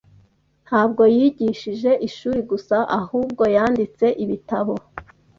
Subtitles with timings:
[0.65, 4.73] Ntabwo yigishije ishuri gusa, ahubwo yanditse ibitabo.